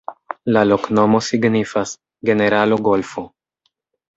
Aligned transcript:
La 0.55 0.61
loknomo 0.69 1.19
signifas: 1.27 1.93
generalo-golfo. 2.31 3.29